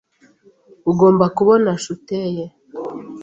Ugomba 0.91 1.25
kubona 1.37 1.69
shuteye. 1.83 2.45